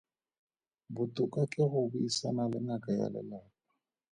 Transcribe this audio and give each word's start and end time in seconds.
Botoka 0.95 1.41
ke 1.51 1.63
go 1.71 1.81
buisana 1.91 2.43
le 2.51 2.59
ngaka 2.65 2.91
ya 2.99 3.07
lelapa. 3.13 3.55